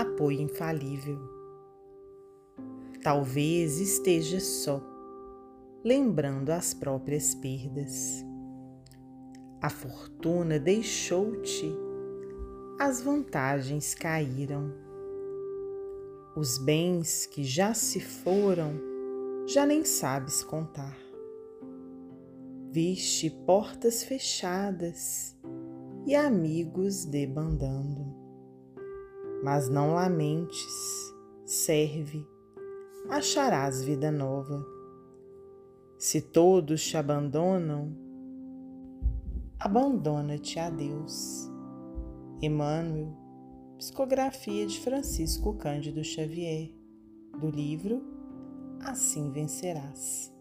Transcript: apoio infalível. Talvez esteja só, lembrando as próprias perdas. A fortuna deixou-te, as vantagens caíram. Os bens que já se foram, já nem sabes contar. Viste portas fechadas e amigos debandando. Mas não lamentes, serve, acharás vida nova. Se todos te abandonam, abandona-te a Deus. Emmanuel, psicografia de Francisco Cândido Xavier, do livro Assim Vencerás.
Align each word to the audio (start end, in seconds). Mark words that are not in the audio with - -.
apoio 0.00 0.42
infalível. 0.42 1.18
Talvez 3.02 3.80
esteja 3.80 4.38
só, 4.40 4.82
lembrando 5.82 6.50
as 6.50 6.74
próprias 6.74 7.34
perdas. 7.34 8.22
A 9.62 9.70
fortuna 9.70 10.58
deixou-te, 10.58 11.72
as 12.78 13.00
vantagens 13.00 13.94
caíram. 13.94 14.74
Os 16.36 16.58
bens 16.58 17.24
que 17.24 17.42
já 17.42 17.72
se 17.72 17.98
foram, 17.98 18.78
já 19.46 19.64
nem 19.64 19.82
sabes 19.82 20.42
contar. 20.42 20.98
Viste 22.70 23.30
portas 23.46 24.04
fechadas 24.04 25.34
e 26.06 26.14
amigos 26.14 27.06
debandando. 27.06 28.05
Mas 29.42 29.68
não 29.68 29.94
lamentes, 29.94 31.14
serve, 31.44 32.26
acharás 33.08 33.82
vida 33.82 34.10
nova. 34.10 34.64
Se 35.98 36.20
todos 36.20 36.82
te 36.84 36.96
abandonam, 36.96 37.96
abandona-te 39.58 40.58
a 40.58 40.68
Deus. 40.68 41.50
Emmanuel, 42.42 43.16
psicografia 43.78 44.66
de 44.66 44.78
Francisco 44.80 45.54
Cândido 45.54 46.04
Xavier, 46.04 46.70
do 47.40 47.48
livro 47.48 48.02
Assim 48.80 49.30
Vencerás. 49.30 50.35